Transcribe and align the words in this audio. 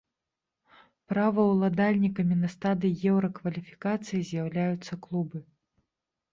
Праваўладальнікамі 1.13 2.39
на 2.41 2.49
стадыі 2.55 2.99
еўракваліфікацыі 3.13 4.25
з'яўляюцца 4.33 4.93
клубы. 5.07 5.37